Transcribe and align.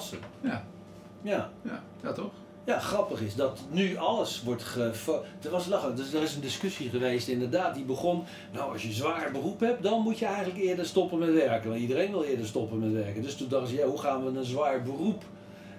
passen. 0.00 0.18
Ja, 0.40 0.64
Ja. 1.22 1.50
ja, 1.64 1.82
ja 2.02 2.12
toch? 2.12 2.30
Ja, 2.64 2.78
grappig 2.78 3.20
is 3.20 3.34
dat 3.34 3.60
nu 3.70 3.96
alles 3.96 4.42
wordt 4.42 4.62
ge... 4.62 4.92
Er 5.42 5.50
was 5.50 5.66
lachen, 5.66 5.96
dus 5.96 6.12
er 6.12 6.22
is 6.22 6.34
een 6.34 6.40
discussie 6.40 6.90
geweest 6.90 7.28
inderdaad, 7.28 7.74
die 7.74 7.84
begon... 7.84 8.24
Nou, 8.52 8.72
als 8.72 8.82
je 8.82 8.92
zwaar 8.92 9.30
beroep 9.32 9.60
hebt, 9.60 9.82
dan 9.82 10.00
moet 10.02 10.18
je 10.18 10.26
eigenlijk 10.26 10.58
eerder 10.58 10.86
stoppen 10.86 11.18
met 11.18 11.32
werken. 11.32 11.68
Want 11.68 11.80
iedereen 11.80 12.10
wil 12.10 12.22
eerder 12.24 12.46
stoppen 12.46 12.78
met 12.78 12.92
werken. 12.92 13.22
Dus 13.22 13.36
toen 13.36 13.48
dachten 13.48 13.68
ze, 13.68 13.74
ja, 13.74 13.86
hoe 13.86 13.98
gaan 13.98 14.24
we 14.32 14.38
een 14.38 14.44
zwaar 14.44 14.82
beroep 14.82 15.24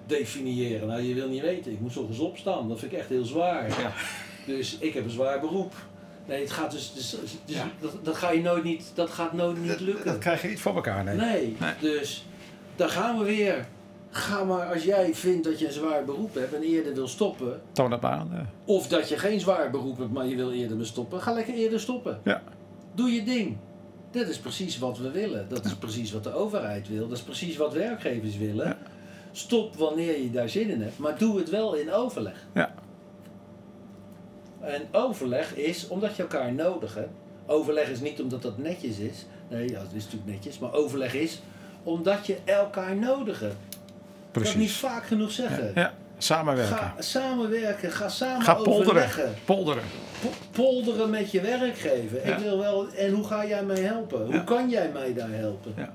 definiëren? 0.05 0.87
Nou, 0.87 1.01
je 1.01 1.13
wil 1.13 1.27
niet 1.27 1.41
weten, 1.41 1.71
ik 1.71 1.79
moet 1.79 1.91
zo 1.93 2.07
eens 2.07 2.19
opstaan. 2.19 2.67
Dat 2.69 2.79
vind 2.79 2.91
ik 2.91 2.97
echt 2.97 3.09
heel 3.09 3.25
zwaar. 3.25 3.69
Ja. 3.69 3.91
Dus 4.45 4.77
ik 4.77 4.93
heb 4.93 5.03
een 5.03 5.09
zwaar 5.09 5.39
beroep. 5.39 5.73
Nee, 6.27 6.41
het 6.41 6.51
gaat 6.51 6.71
dus... 6.71 6.93
dus, 6.93 7.09
dus 7.45 7.55
Ja. 7.55 7.67
dat, 7.79 7.91
dat, 8.05 8.15
ga 8.15 8.31
je 8.31 8.41
nooit 8.41 8.63
niet, 8.63 8.91
dat 8.93 9.09
gaat 9.09 9.33
nooit 9.33 9.61
niet 9.61 9.79
lukken. 9.79 10.05
Dat 10.05 10.17
krijg 10.17 10.41
je 10.41 10.47
niet 10.47 10.59
voor 10.61 10.75
elkaar, 10.75 11.03
nee. 11.03 11.15
Nee, 11.15 11.55
Nee. 11.59 11.73
dus 11.79 12.25
daar 12.75 12.89
gaan 12.89 13.17
we 13.17 13.23
weer. 13.25 13.67
Ga 14.13 14.43
maar 14.43 14.73
als 14.73 14.83
jij 14.83 15.15
vindt 15.15 15.43
dat 15.43 15.59
je 15.59 15.65
een 15.67 15.71
zwaar 15.73 16.05
beroep 16.05 16.33
hebt 16.33 16.53
en 16.53 16.61
eerder 16.61 16.93
wil 16.93 17.07
stoppen, 17.07 17.61
Toon 17.71 17.89
dat 17.89 18.01
maar 18.01 18.11
aan. 18.11 18.29
ja. 18.31 18.45
of 18.65 18.87
dat 18.87 19.09
je 19.09 19.17
geen 19.17 19.39
zwaar 19.39 19.69
beroep 19.69 19.97
hebt, 19.97 20.11
maar 20.11 20.25
je 20.25 20.35
wil 20.35 20.51
eerder 20.51 20.77
mee 20.77 20.85
stoppen, 20.85 21.21
ga 21.21 21.31
lekker 21.33 21.53
eerder 21.53 21.79
stoppen. 21.79 22.19
Ja. 22.23 22.41
Doe 22.95 23.11
je 23.11 23.23
ding. 23.23 23.57
Dat 24.11 24.27
is 24.27 24.37
precies 24.39 24.77
wat 24.79 24.97
we 24.97 25.11
willen. 25.11 25.49
Dat 25.49 25.65
is 25.65 25.75
precies 25.75 26.11
wat 26.11 26.23
de 26.23 26.33
overheid 26.33 26.87
wil. 26.87 27.07
Dat 27.07 27.17
is 27.17 27.23
precies 27.23 27.57
wat 27.57 27.73
werkgevers 27.73 28.37
willen. 28.37 28.65
Ja. 28.67 28.77
Stop 29.31 29.75
wanneer 29.75 30.21
je 30.21 30.31
daar 30.31 30.49
zin 30.49 30.69
in 30.69 30.81
hebt, 30.81 30.97
maar 30.97 31.17
doe 31.17 31.37
het 31.37 31.49
wel 31.49 31.73
in 31.73 31.91
overleg. 31.91 32.47
Ja. 32.53 32.73
En 34.59 34.81
overleg 34.91 35.55
is 35.55 35.87
omdat 35.87 36.15
je 36.15 36.21
elkaar 36.21 36.53
nodig 36.53 36.93
hebt. 36.95 37.09
Overleg 37.45 37.89
is 37.89 37.99
niet 37.99 38.21
omdat 38.21 38.41
dat 38.41 38.57
netjes 38.57 38.97
is. 38.97 39.25
Nee, 39.49 39.69
ja, 39.69 39.79
het 39.79 39.93
is 39.93 40.03
natuurlijk 40.03 40.31
netjes. 40.31 40.59
Maar 40.59 40.73
overleg 40.73 41.13
is 41.13 41.41
omdat 41.83 42.25
je 42.27 42.37
elkaar 42.45 42.95
nodig 42.95 43.39
hebt. 43.39 43.55
Dat 44.31 44.43
kan 44.43 44.51
ik 44.51 44.57
niet 44.57 44.65
Precies. 44.67 44.77
vaak 44.77 45.05
genoeg 45.05 45.31
zeggen. 45.31 45.71
Ja, 45.75 45.93
samenwerken. 46.17 46.77
Ga 46.77 46.93
samenwerken, 46.99 47.91
ga 47.91 48.09
samen 48.09 48.41
Ga 48.41 48.53
polderen. 48.53 48.79
overleggen. 48.79 49.33
Polderen. 49.45 49.83
Po- 50.21 50.33
Polderen 50.51 51.09
met 51.09 51.31
je 51.31 51.41
werkgever. 51.41 52.27
Ja. 52.27 52.35
Ik 52.35 52.43
wil 52.43 52.57
wel, 52.57 52.87
en 52.93 53.11
hoe 53.13 53.27
ga 53.27 53.45
jij 53.45 53.63
mij 53.63 53.79
helpen? 53.79 54.27
Ja. 54.27 54.31
Hoe 54.33 54.43
kan 54.43 54.69
jij 54.69 54.89
mij 54.93 55.13
daar 55.13 55.31
helpen? 55.31 55.73
Ja. 55.77 55.89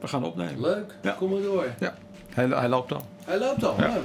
We 0.00 0.06
gaan 0.06 0.24
opnemen. 0.24 0.60
Leuk, 0.60 0.94
Ja. 1.02 1.10
kom 1.12 1.30
maar 1.30 1.40
door. 1.42 1.66
Ja, 1.78 1.94
hij, 2.34 2.46
hij 2.46 2.68
loopt 2.68 2.92
al. 2.92 3.04
Hij 3.24 3.38
loopt 3.38 3.64
al. 3.64 3.74
Ja. 3.80 3.86
Nou, 3.86 4.00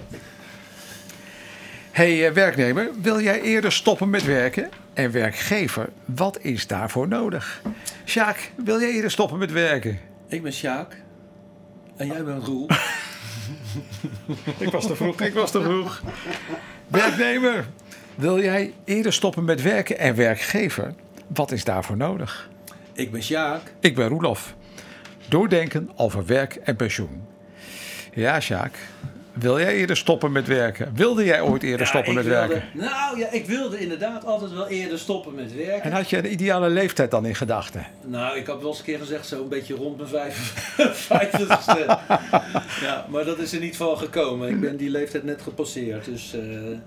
Hey 1.91 2.27
eh, 2.27 2.33
werknemer, 2.33 2.89
wil 3.01 3.21
jij 3.21 3.41
eerder 3.41 3.71
stoppen 3.71 4.09
met 4.09 4.23
werken? 4.25 4.69
En 4.93 5.11
werkgever, 5.11 5.89
wat 6.05 6.39
is 6.41 6.67
daarvoor 6.67 7.07
nodig? 7.07 7.61
Sjaak, 8.05 8.51
wil 8.55 8.79
jij 8.79 8.89
eerder 8.91 9.11
stoppen 9.11 9.37
met 9.37 9.51
werken? 9.51 9.99
ik 10.27 10.43
ben 10.43 10.53
Sjaak. 10.53 11.01
En 11.97 12.07
jij 12.07 12.23
bent 12.23 12.43
Roel. 12.43 12.67
Ik 14.65 14.69
was 14.69 14.87
te 14.87 14.95
vroeg, 14.95 15.21
ik 15.21 15.33
was 15.33 15.51
te 15.51 15.61
vroeg. 15.61 16.01
Werknemer, 16.87 17.67
wil 18.15 18.41
jij 18.41 18.73
eerder 18.83 19.13
stoppen 19.13 19.43
met 19.43 19.61
werken? 19.61 19.97
En 19.99 20.15
werkgever, 20.15 20.93
wat 21.27 21.51
is 21.51 21.63
daarvoor 21.63 21.97
nodig? 21.97 22.49
ik 22.93 23.11
ben 23.11 23.23
Sjaak. 23.23 23.61
Ik 23.79 23.95
ben 23.95 24.07
Roelof. 24.07 24.55
Doordenken 25.27 25.89
over 25.95 26.25
werk 26.25 26.55
en 26.55 26.75
pensioen. 26.75 27.23
Ja, 28.13 28.39
Sjaak. 28.39 28.77
Wil 29.39 29.59
jij 29.59 29.75
eerder 29.75 29.97
stoppen 29.97 30.31
met 30.31 30.47
werken? 30.47 30.91
Wilde 30.95 31.23
jij 31.23 31.41
ooit 31.41 31.63
eerder 31.63 31.79
Ja, 31.79 31.85
stoppen 31.85 32.13
met 32.13 32.25
wilde- 32.25 32.47
werken? 32.47 32.63
Nou 32.73 33.19
ja, 33.19 33.31
ik 33.31 33.45
wilde 33.45 33.79
inderdaad 33.79 34.25
altijd 34.25 34.51
wel 34.51 34.67
eerder 34.67 34.99
stoppen 34.99 35.35
met 35.35 35.55
werken. 35.55 35.81
En 35.81 35.91
had 35.91 36.09
je 36.09 36.17
een 36.17 36.31
ideale 36.31 36.69
leeftijd 36.69 37.11
dan 37.11 37.25
in 37.25 37.35
gedachten? 37.35 37.85
Nou, 38.05 38.37
ik 38.37 38.47
had 38.47 38.59
wel 38.59 38.69
eens 38.69 38.77
een 38.79 38.85
keer 38.85 38.99
gezegd, 38.99 39.27
zo 39.27 39.41
een 39.41 39.49
beetje 39.49 39.75
rond 39.75 39.97
mijn 39.97 40.09
vijf- 40.09 40.73
50ste. 41.13 41.85
ja, 42.81 43.05
maar 43.09 43.25
dat 43.25 43.37
is 43.39 43.53
er 43.53 43.59
niet 43.59 43.77
van 43.77 43.97
gekomen. 43.97 44.49
Ik 44.49 44.59
ben 44.61 44.77
die 44.77 44.89
leeftijd 44.89 45.23
net 45.23 45.41
gepasseerd. 45.41 46.05
Dus, 46.05 46.33
eh, 46.33 46.41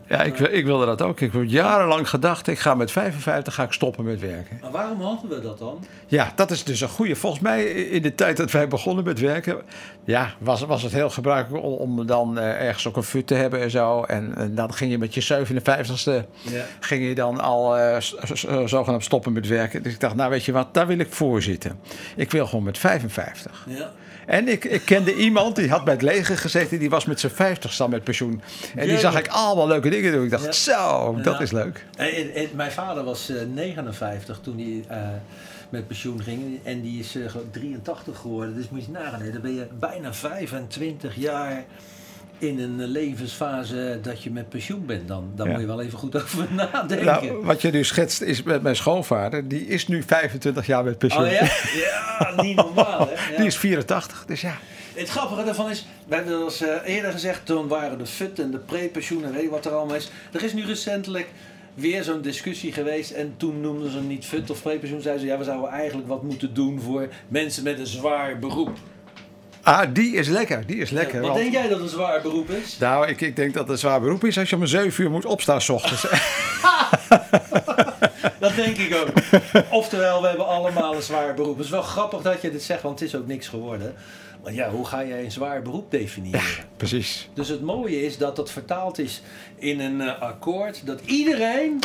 Ja, 0.08 0.22
ik, 0.22 0.38
ik 0.38 0.64
wilde 0.64 0.86
dat 0.86 1.02
ook. 1.02 1.20
Ik 1.20 1.32
heb 1.32 1.42
jarenlang 1.46 2.08
gedacht, 2.08 2.46
ik 2.46 2.58
ga 2.58 2.74
met 2.74 2.90
55 2.90 3.54
ga 3.54 3.62
ik 3.62 3.72
stoppen 3.72 4.04
met 4.04 4.20
werken. 4.20 4.58
maar 4.62 4.70
waarom 4.70 5.00
hadden 5.00 5.30
we 5.30 5.40
dat 5.40 5.58
dan? 5.58 5.84
Ja, 6.06 6.32
dat 6.34 6.50
is 6.50 6.64
dus 6.64 6.80
een 6.80 6.88
goede. 6.88 7.16
Volgens 7.16 7.42
mij 7.42 7.64
in 7.72 8.02
de 8.02 8.14
tijd 8.14 8.36
dat 8.36 8.50
wij 8.50 8.68
begonnen 8.68 9.04
met 9.04 9.20
werken, 9.20 9.62
ja, 10.04 10.34
was, 10.38 10.60
was 10.60 10.82
het 10.82 10.92
heel 10.92 11.10
gebruikelijk 11.10 11.64
om, 11.64 11.72
om 11.72 12.06
dan 12.06 12.37
ergens 12.42 12.86
ook 12.88 12.96
een 12.96 13.02
fut 13.02 13.26
te 13.26 13.34
hebben 13.34 13.60
en 13.60 13.70
zo. 13.70 14.02
En, 14.02 14.34
en 14.36 14.54
dan 14.54 14.72
ging 14.74 14.90
je 14.90 14.98
met 14.98 15.14
je 15.14 15.22
57ste, 15.22 16.26
Ja. 16.50 16.64
ging 16.80 17.08
je 17.08 17.14
dan 17.14 17.40
al 17.40 17.76
eh, 17.78 18.00
s- 18.00 18.44
zogenaamd 18.64 19.04
stoppen 19.04 19.32
met 19.32 19.46
werken. 19.46 19.82
Dus 19.82 19.92
ik 19.92 20.00
dacht, 20.00 20.14
nou 20.14 20.30
weet 20.30 20.44
je 20.44 20.52
wat, 20.52 20.74
daar 20.74 20.86
wil 20.86 20.98
ik 20.98 21.12
voor 21.12 21.42
zitten. 21.42 21.78
Ik 22.16 22.30
wil 22.30 22.46
gewoon 22.46 22.64
met 22.64 22.78
55. 22.78 23.66
Ja. 23.68 23.90
En 24.26 24.48
ik, 24.48 24.64
ik 24.64 24.82
kende 24.84 25.14
iemand, 25.14 25.56
die 25.56 25.70
had 25.70 25.84
bij 25.84 25.92
het 25.92 26.02
leger 26.02 26.38
gezeten, 26.38 26.78
die 26.78 26.90
was 26.90 27.04
met 27.04 27.20
zijn 27.20 27.32
50 27.32 27.80
al 27.80 27.88
met 27.88 28.04
pensioen. 28.04 28.42
En 28.76 28.88
die 28.88 28.98
zag 28.98 29.18
ik 29.18 29.28
allemaal 29.28 29.66
leuke 29.68 29.88
dingen 29.90 30.12
doen. 30.12 30.24
Ik 30.24 30.30
dacht, 30.30 30.44
Ja. 30.44 30.52
zo, 30.52 31.14
dat 31.22 31.34
Ja. 31.34 31.40
is 31.40 31.50
leuk. 31.50 31.84
En, 31.96 32.10
en- 32.12 32.34
en 32.34 32.48
mijn 32.54 32.70
vader 32.72 33.04
was 33.04 33.28
eh, 33.30 33.36
59 33.54 34.40
toen 34.42 34.58
hij 34.58 34.96
eh, 34.98 35.08
met 35.68 35.86
pensioen 35.86 36.22
ging. 36.22 36.60
En 36.64 36.80
die 36.80 37.00
is 37.00 37.16
eh, 37.16 37.28
ik 37.30 37.52
83 37.52 38.18
geworden. 38.18 38.54
Dus 38.54 38.68
moet 38.68 38.84
je 38.84 38.90
nagaan, 38.90 39.22
dan 39.32 39.40
ben 39.40 39.54
je 39.54 39.66
bijna 39.78 40.14
25 40.14 41.16
jaar 41.16 41.64
in 42.38 42.58
een 42.58 42.84
levensfase 42.86 43.98
dat 44.02 44.22
je 44.22 44.30
met 44.30 44.48
pensioen 44.48 44.86
bent. 44.86 45.08
Dan, 45.08 45.32
Ja. 45.36 45.44
moet 45.44 45.60
je 45.60 45.66
wel 45.66 45.80
even 45.80 45.98
goed 45.98 46.16
over 46.22 46.46
nadenken. 46.50 47.04
Nou, 47.06 47.44
wat 47.44 47.62
je 47.62 47.70
nu 47.70 47.84
schetst 47.84 48.20
is 48.20 48.42
met 48.42 48.62
mijn 48.62 48.76
schoonvader, 48.76 49.48
die 49.48 49.66
is 49.66 49.86
nu 49.88 50.02
25 50.02 50.66
jaar 50.66 50.84
met 50.84 50.98
pensioen. 50.98 51.24
oh 51.24 51.30
ja? 51.30 51.46
Ja, 51.74 52.32
niet 52.42 52.56
normaal 52.56 53.08
hè. 53.08 53.30
Ja. 53.32 53.36
Die 53.36 53.46
is 53.46 53.56
84, 53.56 54.24
dus 54.26 54.40
ja. 54.40 54.56
Het 54.94 55.08
grappige 55.08 55.44
daarvan 55.44 55.70
is, 55.70 55.86
we 56.06 56.14
hebben 56.14 56.34
al 56.34 56.44
eens 56.44 56.60
eh, 56.60 56.94
eerder 56.94 57.12
gezegd, 57.12 57.46
toen 57.46 57.68
waren 57.68 57.98
de 57.98 58.06
FUT 58.06 58.38
en 58.38 58.50
de 58.50 58.58
prepensioen 58.58 59.24
en 59.24 59.32
weet 59.32 59.42
je 59.42 59.48
wat 59.50 59.66
er 59.66 59.72
allemaal 59.72 59.96
is. 59.96 60.10
Er 60.32 60.42
is 60.44 60.52
nu 60.52 60.64
recentelijk 60.64 61.28
weer 61.74 62.02
zo'n 62.02 62.20
discussie 62.22 62.72
geweest 62.72 63.10
en 63.10 63.34
toen 63.36 63.60
noemden 63.60 63.90
ze 63.90 63.96
hem 63.96 64.06
niet 64.06 64.24
FUT 64.26 64.50
of 64.50 64.62
prepensioen. 64.62 65.00
Zeiden 65.00 65.22
ze, 65.24 65.28
ja, 65.30 65.38
we 65.38 65.44
zouden 65.44 65.70
eigenlijk 65.70 66.08
wat 66.08 66.22
moeten 66.22 66.54
doen 66.54 66.80
voor 66.80 67.08
mensen 67.28 67.62
met 67.62 67.78
een 67.78 67.86
zwaar 67.86 68.38
beroep. 68.38 68.70
Ah, 69.68 69.86
die 69.92 70.14
is 70.14 70.28
lekker, 70.28 70.66
die 70.66 70.76
is 70.76 70.90
lekker. 70.90 71.14
Ja, 71.14 71.20
wat 71.20 71.30
want- 71.30 71.40
denk 71.40 71.52
jij 71.52 71.68
dat 71.68 71.80
een 71.80 71.88
zwaar 71.88 72.22
beroep 72.22 72.50
is? 72.50 72.78
Nou, 72.78 73.06
ik, 73.06 73.20
ik 73.20 73.36
denk 73.36 73.54
dat 73.54 73.62
het 73.62 73.72
een 73.72 73.78
zwaar 73.78 74.00
beroep 74.00 74.24
is 74.24 74.38
als 74.38 74.50
je 74.50 74.56
om 74.56 74.66
7 74.66 75.04
uur 75.04 75.10
moet 75.10 75.24
opstaan 75.24 75.60
s 75.60 75.68
ochtends. 75.68 76.02
Dat 78.40 78.54
denk 78.54 78.76
ik 78.76 78.94
ook. 78.94 79.08
Oftewel, 79.70 80.22
we 80.22 80.28
hebben 80.28 80.46
allemaal 80.46 80.94
een 80.94 81.02
zwaar 81.02 81.34
beroep. 81.34 81.56
Het 81.56 81.64
is 81.64 81.70
wel 81.70 81.82
grappig 81.82 82.22
dat 82.22 82.42
je 82.42 82.50
dit 82.50 82.62
zegt, 82.62 82.82
want 82.82 83.00
het 83.00 83.08
is 83.08 83.14
ook 83.14 83.26
niks 83.26 83.48
geworden. 83.48 83.94
Want 84.42 84.56
ja, 84.56 84.70
hoe 84.70 84.86
ga 84.86 85.04
jij 85.04 85.24
een 85.24 85.32
zwaar 85.32 85.62
beroep 85.62 85.90
definiëren? 85.90 86.42
Precies. 86.76 87.28
Dus 87.34 87.48
het 87.48 87.62
mooie 87.62 88.02
is 88.02 88.18
dat 88.18 88.36
dat 88.36 88.50
vertaald 88.50 88.98
is 88.98 89.22
in 89.56 89.80
een 89.80 90.00
eh, 90.00 90.20
akkoord 90.20 90.86
dat 90.86 91.00
iedereen 91.04 91.78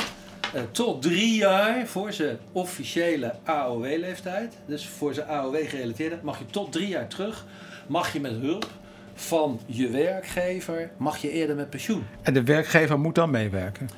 eh, 0.53 0.61
tot 0.71 1.01
drie 1.01 1.35
jaar 1.35 1.87
voor 1.87 2.13
zijn 2.13 2.37
officiële 2.51 3.33
AOW-leeftijd, 3.43 4.53
dus 4.65 4.87
voor 4.97 5.13
zijn 5.13 5.27
AOW-gerelateerde, 5.27 6.19
mag 6.21 6.39
je 6.39 6.45
tot 6.45 6.71
drie 6.71 6.87
jaar 6.87 7.07
terug, 7.07 7.45
mag 7.87 8.13
je 8.13 8.19
met 8.19 8.35
hulp 8.41 8.69
van 9.13 9.59
je 9.65 9.89
werkgever, 9.89 10.91
mag 10.97 11.17
je 11.17 11.31
eerder 11.31 11.55
met 11.55 11.69
pensioen. 11.69 12.05
En 12.21 12.33
de 12.33 12.43
werkgever 12.43 12.99
moet 12.99 13.15
dan 13.15 13.29
meewerken. 13.29 13.89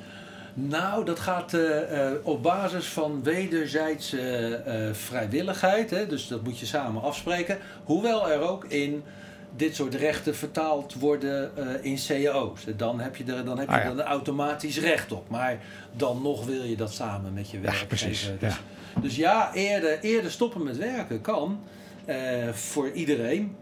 Nou, 0.58 1.04
dat 1.04 1.18
gaat 1.18 1.54
eh, 1.54 2.06
eh, 2.06 2.12
op 2.22 2.42
basis 2.42 2.86
van 2.86 3.22
wederzijdse 3.22 4.54
eh, 4.54 4.92
vrijwilligheid. 4.92 5.90
Hè? 5.90 6.06
Dus 6.06 6.28
dat 6.28 6.42
moet 6.42 6.58
je 6.58 6.66
samen 6.66 7.02
afspreken. 7.02 7.58
Hoewel 7.84 8.30
er 8.30 8.40
ook 8.40 8.64
in 8.64 9.02
dit 9.56 9.74
soort 9.74 9.94
rechten 9.94 10.36
vertaald 10.36 10.94
worden 10.94 11.50
in 11.82 11.98
cao's. 12.06 12.64
Dan 12.76 13.00
heb 13.00 13.16
je 13.16 13.24
er 13.24 13.44
dan 13.44 13.58
heb 13.58 13.68
je 13.68 13.74
Ah, 13.74 13.96
ja. 13.96 14.02
automatisch 14.02 14.78
recht 14.78 15.12
op. 15.12 15.28
Maar 15.28 15.58
dan 15.92 16.22
nog 16.22 16.44
wil 16.44 16.62
je 16.62 16.76
dat 16.76 16.92
samen 16.92 17.32
met 17.32 17.50
je 17.50 17.60
werkgever. 17.60 17.86
precies, 17.86 18.30
Dus, 18.40 18.54
ja. 18.54 19.00
dus 19.00 19.16
ja, 19.16 19.54
eerder, 19.54 20.00
eerder 20.00 20.30
stoppen 20.30 20.62
met 20.62 20.76
werken 20.76 21.20
kan 21.20 21.60
voor 22.52 22.90
iedereen. 22.90 23.56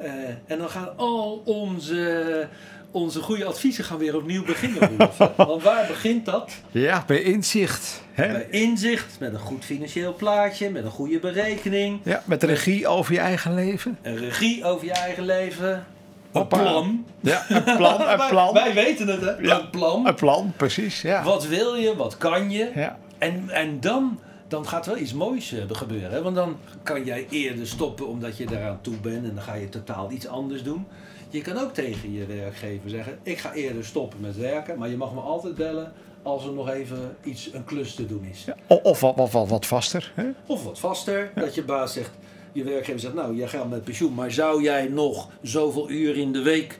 Eh, 0.00 0.10
en 0.46 0.58
dan 0.58 0.68
gaan 0.70 0.88
al 0.96 1.42
onze, 1.44 2.46
onze 2.90 3.20
goede 3.20 3.44
adviezen 3.44 3.84
gaan 3.84 3.98
weer 3.98 4.16
opnieuw 4.16 4.44
beginnen. 4.44 4.90
Want 5.36 5.62
waar 5.62 5.86
begint 5.86 6.26
dat? 6.26 6.50
Ja, 6.70 7.04
bij 7.06 7.22
inzicht. 7.22 8.02
Hè? 8.12 8.28
Bij 8.32 8.46
inzicht, 8.50 9.16
met 9.20 9.32
een 9.32 9.38
goed 9.38 9.64
financieel 9.64 10.14
plaatje, 10.14 10.70
met 10.70 10.84
een 10.84 10.90
goede 10.90 11.18
berekening, 11.18 12.00
Ja, 12.04 12.22
met 12.26 12.42
regie 12.42 12.86
over 12.88 13.12
je 13.12 13.18
eigen 13.20 13.54
leven. 13.54 13.98
een 14.02 14.16
regie 14.16 14.64
over 14.64 14.86
je 14.86 14.92
eigen 14.92 15.24
leven, 15.24 15.86
een 16.32 16.46
plan. 16.46 17.04
Ja, 17.20 17.44
een 17.48 17.76
plan, 17.76 18.00
een 18.10 18.16
Wij- 18.18 18.28
plan. 18.28 18.52
Wij, 18.54 18.74
weten 18.74 19.08
het, 19.08 19.20
hè? 19.20 19.30
Ja. 19.30 19.60
Een 19.60 19.70
plan. 19.70 20.06
Een 20.06 20.14
plan, 20.14 20.52
precies. 20.56 21.02
Ja. 21.02 21.22
Wat 21.22 21.46
wil 21.46 21.74
je, 21.74 21.96
wat 21.96 22.16
kan 22.16 22.50
je? 22.50 22.70
Ja. 22.74 22.98
En, 23.18 23.44
en 23.50 23.80
dan, 23.80 24.20
dan 24.50 24.68
gaat 24.68 24.86
wel 24.86 24.96
iets 24.96 25.12
moois 25.12 25.52
eh, 25.52 25.62
gebeuren. 25.68 26.10
Hè? 26.10 26.22
Want 26.22 26.36
dan 26.36 26.56
kan 26.82 27.04
jij 27.04 27.26
eerder 27.30 27.66
stoppen 27.66 28.06
omdat 28.06 28.36
je 28.36 28.46
daaraan 28.46 28.80
toe 28.80 28.96
bent 28.96 29.24
en 29.24 29.34
dan 29.34 29.44
ga 29.44 29.54
je 29.54 29.68
totaal 29.68 30.10
iets 30.10 30.26
anders 30.26 30.62
doen. 30.62 30.86
Je 31.28 31.40
kan 31.40 31.58
ook 31.58 31.74
tegen 31.74 32.12
je 32.12 32.26
werkgever 32.26 32.90
zeggen: 32.90 33.18
Ik 33.22 33.38
ga 33.38 33.52
eerder 33.52 33.84
stoppen 33.84 34.20
met 34.20 34.36
werken, 34.36 34.78
maar 34.78 34.88
je 34.88 34.96
mag 34.96 35.14
me 35.14 35.20
altijd 35.20 35.54
bellen 35.54 35.92
als 36.22 36.44
er 36.44 36.52
nog 36.52 36.68
even 36.68 37.16
iets, 37.24 37.50
een 37.52 37.64
klus 37.64 37.94
te 37.94 38.06
doen 38.06 38.24
is. 38.30 38.44
Ja, 38.44 38.56
Of 38.82 39.00
wat, 39.00 39.16
wat, 39.16 39.30
wat, 39.30 39.48
wat 39.48 39.66
vaster. 39.66 40.12
Hè? 40.14 40.30
Of 40.46 40.64
wat 40.64 40.78
vaster, 40.78 41.32
dat 41.34 41.54
je 41.54 41.62
baas 41.62 41.92
zegt: 41.92 42.10
je 42.52 42.64
werkgever 42.64 43.00
zegt, 43.00 43.14
nou, 43.14 43.36
jij 43.36 43.48
gaat 43.48 43.68
met 43.68 43.84
pensioen, 43.84 44.14
maar 44.14 44.30
zou 44.30 44.62
jij 44.62 44.88
nog 44.88 45.28
zoveel 45.42 45.90
uur 45.90 46.16
in 46.16 46.32
de 46.32 46.42
week 46.42 46.78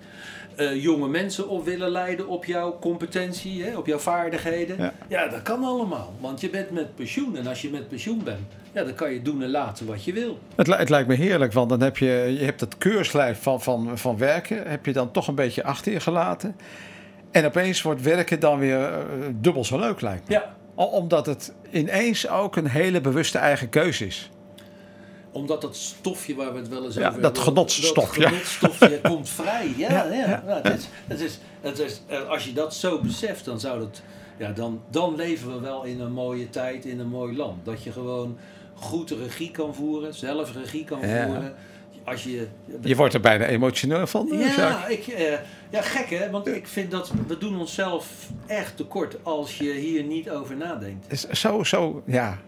eh, 0.56 0.82
jonge 0.82 1.08
mensen 1.08 1.49
op 1.49 1.64
willen 1.64 1.91
leiden 1.91 2.29
op 2.29 2.44
jouw 2.44 2.79
competentie, 2.81 3.64
hè, 3.64 3.76
op 3.76 3.87
jouw 3.87 3.99
vaardigheden? 3.99 4.76
Ja. 4.79 4.93
Ja. 5.08 5.26
dat 5.29 5.43
kan 5.43 5.64
allemaal, 5.64 6.12
want 6.20 6.41
je 6.41 6.50
bent 6.50 6.70
met 6.70 6.94
pensioen 6.94 7.37
en 7.37 7.47
als 7.47 7.62
je 7.62 7.70
met 7.70 7.88
pensioen 7.88 8.23
bent, 8.25 8.38
ja, 8.73 8.85
dan 8.85 8.94
kan 8.94 9.12
je 9.12 9.23
doen 9.23 9.43
en 9.43 9.50
laten 9.50 9.87
wat 9.87 10.05
je 10.05 10.12
wil. 10.12 10.38
Het, 10.55 10.67
li- 10.67 10.75
het 10.75 10.88
lijkt 10.88 11.08
me 11.08 11.14
heerlijk, 11.14 11.52
want 11.52 11.69
dan 11.69 11.81
heb 11.81 11.97
je, 11.99 12.35
je 12.38 12.44
hebt 12.44 12.61
het 12.61 12.79
keurslijf 12.79 13.43
van, 13.43 13.62
van, 13.62 13.99
van 13.99 14.19
werken, 14.19 14.70
heb 14.70 14.87
je 14.87 14.93
dan 14.93 15.11
toch 15.11 15.29
een 15.29 15.35
beetje 15.35 15.64
achter 15.64 15.93
je 15.93 16.00
gelaten. 16.00 16.56
En 17.31 17.44
opeens 17.44 17.82
wordt 17.82 18.03
werken 18.03 18.41
dan 18.41 18.58
weer 18.58 18.81
eh, 18.93 18.99
dubbel 19.35 19.64
zo 19.64 19.79
leuk, 19.79 20.00
lijkt 20.00 20.29
me. 20.29 20.35
Ja, 20.35 20.55
Omdat 20.75 21.26
het 21.26 21.53
ineens 21.70 22.29
ook 22.29 22.56
een 22.56 22.69
hele 22.69 23.00
bewuste 23.00 23.38
eigen 23.38 23.69
keuze 23.69 24.06
is. 24.06 24.31
Omdat 25.32 25.61
dat 25.61 25.77
stofje 25.77 26.35
waar 26.35 26.53
we 26.53 26.59
het 26.59 26.69
wel 26.69 26.85
eens 26.85 26.94
Ja, 26.94 27.09
over 27.09 27.21
dat 27.21 27.37
hebben, 27.37 27.55
genotsstof, 27.55 28.17
ja. 28.17 28.23
Dat 28.23 28.31
genotstofje 28.31 29.00
komt 29.11 29.29
vrij. 29.29 29.75
Ja, 29.77 29.91
Ja, 29.91 30.05
ja, 30.05 30.29
ja, 30.29 30.43
Nou, 30.47 30.61
het 30.62 30.79
is, 30.79 30.88
het 31.06 31.21
is, 31.21 31.38
het 31.61 31.79
is, 31.79 32.00
als 32.29 32.44
je 32.44 32.53
dat 32.53 32.75
zo 32.75 33.00
beseft, 33.00 33.44
dan 33.44 33.61
zou 33.61 33.79
dat. 33.79 34.03
Ja, 34.38 34.53
dan, 34.53 34.81
dan 34.91 35.17
leven 35.17 35.55
we 35.55 35.61
wel 35.61 35.85
in 35.85 36.00
een 36.00 36.12
mooie 36.12 36.50
tijd, 36.50 36.85
in 36.85 36.99
een 37.00 37.09
mooi 37.09 37.37
land. 37.37 37.65
Dat 37.65 37.82
je 37.82 37.93
gewoon 37.93 38.38
goed 38.75 39.11
regie 39.11 39.50
kan 39.50 39.75
voeren, 39.75 40.15
zelf 40.15 40.55
regie 40.55 40.85
kan 40.85 40.99
voeren. 40.99 41.55
Als 42.05 42.25
je, 42.25 42.47
Je 42.81 42.97
wordt 42.97 43.15
er 43.15 43.21
bijna 43.21 43.44
emotioneel 43.47 44.06
van. 44.06 44.29
ja, 44.56 44.87
ik, 44.87 45.06
eh, 45.06 45.32
ja, 45.71 45.82
gek 45.82 46.11
hè, 46.11 46.31
want 46.31 46.47
ik 46.47 46.67
vind 46.67 46.91
dat 46.91 47.12
we 47.27 47.38
doen 47.38 47.59
onszelf 47.61 48.06
echt 48.47 48.77
tekort 48.77 49.17
als 49.23 49.59
je 49.59 49.73
hier 49.73 50.03
niet 50.03 50.31
over 50.31 50.56
nadenkt. 50.56 51.12
Is 51.12 51.29
Zo, 51.29 51.65
zo, 51.65 52.03
ja, 52.06 52.38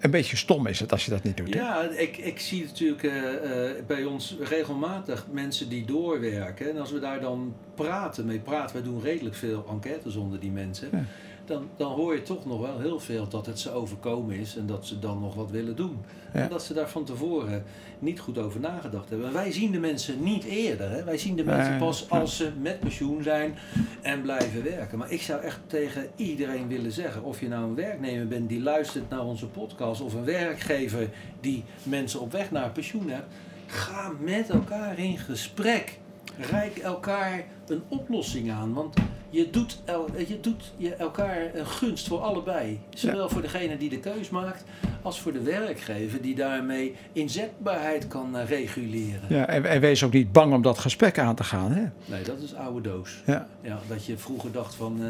een 0.00 0.10
beetje 0.10 0.36
stom 0.36 0.66
is 0.66 0.80
het 0.80 0.92
als 0.92 1.04
je 1.04 1.10
dat 1.10 1.22
niet 1.22 1.36
doet. 1.36 1.54
hè? 1.54 1.60
Ja, 1.60 1.82
ik, 1.82 2.16
ik 2.16 2.40
zie 2.40 2.64
natuurlijk 2.64 3.02
eh, 3.02 3.68
eh, 3.68 3.84
bij 3.86 4.04
ons 4.04 4.36
regelmatig 4.40 5.26
mensen 5.30 5.68
die 5.68 5.84
doorwerken. 5.84 6.70
En 6.70 6.78
als 6.78 6.90
we 6.90 6.98
daar 6.98 7.20
dan 7.20 7.54
praten, 7.74 8.26
mee 8.26 8.38
praten, 8.38 8.74
wij 8.74 8.84
doen 8.84 9.00
redelijk 9.02 9.34
veel 9.34 9.66
enquêtes 9.70 10.16
onder 10.16 10.40
die 10.40 10.50
mensen. 10.50 10.88
Ja. 10.92 11.04
Dan, 11.44 11.68
dan 11.76 11.92
hoor 11.92 12.14
je 12.14 12.22
toch 12.22 12.46
nog 12.46 12.60
wel 12.60 12.80
heel 12.80 13.00
veel 13.00 13.28
dat 13.28 13.46
het 13.46 13.58
ze 13.58 13.70
overkomen 13.70 14.36
is 14.36 14.56
en 14.56 14.66
dat 14.66 14.86
ze 14.86 14.98
dan 14.98 15.20
nog 15.20 15.34
wat 15.34 15.50
willen 15.50 15.76
doen. 15.76 15.98
Ja. 16.34 16.40
En 16.40 16.48
dat 16.48 16.62
ze 16.62 16.74
daar 16.74 16.88
van 16.88 17.04
tevoren 17.04 17.64
niet 17.98 18.20
goed 18.20 18.38
over 18.38 18.60
nagedacht 18.60 19.08
hebben. 19.08 19.26
En 19.26 19.32
wij 19.32 19.52
zien 19.52 19.72
de 19.72 19.78
mensen 19.78 20.22
niet 20.22 20.44
eerder. 20.44 20.90
Hè? 20.90 21.04
Wij 21.04 21.18
zien 21.18 21.36
de 21.36 21.44
mensen 21.44 21.78
pas 21.78 22.06
ja. 22.10 22.18
als 22.18 22.36
ze 22.36 22.50
met 22.60 22.80
pensioen 22.80 23.22
zijn 23.22 23.54
en 24.02 24.22
blijven 24.22 24.62
werken. 24.62 24.98
Maar 24.98 25.10
ik 25.10 25.22
zou 25.22 25.40
echt 25.40 25.60
tegen 25.66 26.08
iedereen 26.16 26.68
willen 26.68 26.92
zeggen, 26.92 27.22
of 27.22 27.40
je 27.40 27.48
nou 27.48 27.64
een 27.64 27.74
werknemer 27.74 28.28
bent 28.28 28.48
die 28.48 28.62
luistert 28.62 29.10
naar 29.10 29.24
onze 29.24 29.46
podcast, 29.46 30.00
of 30.00 30.14
een 30.14 30.24
werkgever 30.24 31.10
die 31.40 31.64
mensen 31.82 32.20
op 32.20 32.32
weg 32.32 32.50
naar 32.50 32.70
pensioen 32.70 33.08
hebt, 33.08 33.34
ga 33.66 34.12
met 34.20 34.50
elkaar 34.50 34.98
in 34.98 35.18
gesprek. 35.18 35.98
Reik 36.38 36.76
elkaar 36.76 37.44
een 37.66 37.82
oplossing 37.88 38.50
aan. 38.50 38.72
Want 38.72 38.94
je 39.34 39.50
doet, 39.50 39.78
el- 39.84 40.08
je 40.28 40.40
doet 40.40 40.72
je 40.76 40.94
elkaar 40.94 41.50
een 41.54 41.66
gunst 41.66 42.08
voor 42.08 42.20
allebei. 42.20 42.80
Zowel 42.90 43.28
voor 43.28 43.42
degene 43.42 43.76
die 43.76 43.88
de 43.88 43.98
keus 43.98 44.30
maakt, 44.30 44.64
als 45.02 45.20
voor 45.20 45.32
de 45.32 45.42
werkgever 45.42 46.22
die 46.22 46.34
daarmee 46.34 46.94
inzetbaarheid 47.12 48.08
kan 48.08 48.36
eh, 48.38 48.48
reguleren. 48.48 49.20
Ja, 49.28 49.46
en, 49.46 49.64
en 49.64 49.80
wees 49.80 50.02
ook 50.04 50.12
niet 50.12 50.32
bang 50.32 50.52
om 50.52 50.62
dat 50.62 50.78
gesprek 50.78 51.18
aan 51.18 51.34
te 51.34 51.44
gaan. 51.44 51.72
Hè? 51.72 51.84
Nee, 52.04 52.22
dat 52.22 52.38
is 52.40 52.54
oude 52.54 52.80
doos. 52.80 53.22
Ja. 53.26 53.46
Ja, 53.60 53.78
dat 53.88 54.04
je 54.06 54.18
vroeger 54.18 54.52
dacht 54.52 54.74
van, 54.74 54.96
eh, 55.00 55.06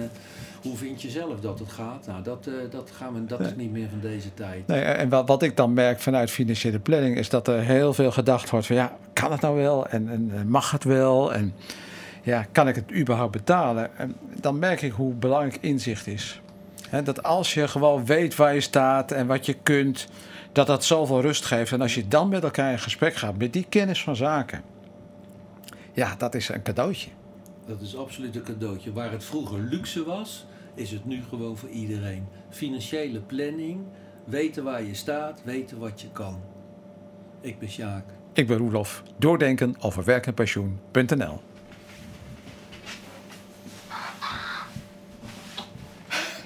hoe 0.62 0.76
vind 0.76 1.02
je 1.02 1.10
zelf 1.10 1.40
dat 1.40 1.58
het 1.58 1.72
gaat? 1.72 2.06
Nou, 2.06 2.22
dat, 2.22 2.46
eh, 2.46 2.52
dat, 2.70 2.90
gaan 2.94 3.14
we, 3.14 3.24
dat 3.26 3.40
is 3.40 3.54
niet 3.56 3.72
meer 3.72 3.88
van 3.88 4.00
deze 4.00 4.34
tijd. 4.34 4.66
Nee, 4.66 4.80
en 4.82 5.08
wat, 5.08 5.28
wat 5.28 5.42
ik 5.42 5.56
dan 5.56 5.72
merk 5.72 6.00
vanuit 6.00 6.30
financiële 6.30 6.78
planning 6.78 7.16
is 7.16 7.28
dat 7.28 7.48
er 7.48 7.60
heel 7.60 7.92
veel 7.94 8.12
gedacht 8.12 8.50
wordt 8.50 8.66
van 8.66 8.76
ja, 8.76 8.96
kan 9.12 9.32
het 9.32 9.40
nou 9.40 9.56
wel 9.56 9.86
en, 9.86 10.08
en 10.08 10.30
en 10.34 10.48
mag 10.48 10.70
het 10.70 10.84
wel 10.84 11.34
en 11.34 11.54
ja, 12.24 12.46
kan 12.52 12.68
ik 12.68 12.74
het 12.74 12.92
überhaupt 12.92 13.32
betalen? 13.32 13.96
En 13.96 14.16
dan 14.40 14.58
merk 14.58 14.82
ik 14.82 14.92
hoe 14.92 15.14
belangrijk 15.14 15.58
inzicht 15.60 16.06
is. 16.06 16.40
Dat 17.04 17.22
als 17.22 17.54
je 17.54 17.68
gewoon 17.68 18.06
weet 18.06 18.36
waar 18.36 18.54
je 18.54 18.60
staat 18.60 19.12
en 19.12 19.26
wat 19.26 19.46
je 19.46 19.54
kunt, 19.62 20.08
dat 20.52 20.66
dat 20.66 20.84
zoveel 20.84 21.20
rust 21.20 21.44
geeft. 21.44 21.72
En 21.72 21.80
als 21.80 21.94
je 21.94 22.08
dan 22.08 22.28
met 22.28 22.42
elkaar 22.42 22.72
in 22.72 22.78
gesprek 22.78 23.14
gaat 23.14 23.36
met 23.36 23.52
die 23.52 23.66
kennis 23.68 24.02
van 24.02 24.16
zaken, 24.16 24.62
ja, 25.92 26.14
dat 26.18 26.34
is 26.34 26.48
een 26.48 26.62
cadeautje. 26.62 27.10
Dat 27.66 27.80
is 27.80 27.96
absoluut 27.96 28.36
een 28.36 28.42
cadeautje. 28.42 28.92
Waar 28.92 29.10
het 29.10 29.24
vroeger 29.24 29.58
luxe 29.58 30.04
was, 30.04 30.46
is 30.74 30.90
het 30.90 31.04
nu 31.04 31.22
gewoon 31.28 31.56
voor 31.56 31.68
iedereen. 31.68 32.26
Financiële 32.50 33.20
planning, 33.20 33.80
weten 34.24 34.64
waar 34.64 34.82
je 34.82 34.94
staat, 34.94 35.40
weten 35.44 35.78
wat 35.78 36.00
je 36.00 36.08
kan. 36.12 36.40
Ik 37.40 37.58
ben 37.58 37.68
Sjaak. 37.68 38.04
Ik 38.32 38.46
ben 38.46 38.56
Roelof, 38.56 39.02
doordenken 39.16 39.74
over 39.80 40.04
werk 40.04 40.26
en 40.26 40.34
pensioen.nl. 40.34 41.40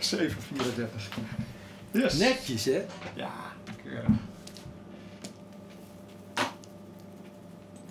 734. 0.09 1.09
Yes. 1.93 2.19
Netjes, 2.19 2.65
hè? 2.65 2.85
Ja, 3.15 3.31
keurig. 3.83 4.28